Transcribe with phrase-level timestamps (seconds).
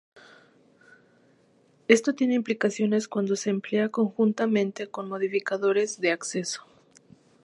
[1.87, 6.65] Esto tiene implicaciones cuando se emplea conjuntamente con modificadores de acceso.